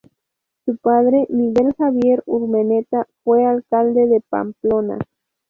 [0.65, 4.97] Su padre Miguel Javier Urmeneta, fue alcalde de Pamplona.